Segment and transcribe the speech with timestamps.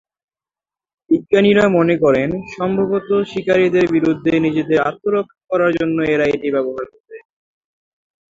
[1.09, 7.17] বিজ্ঞানীরা মনে করেন, সম্ভবত শিকারীদের বিরুদ্ধে নিজেদের আত্মরক্ষা করার জন্য এরা এটি ব্যবহার করে।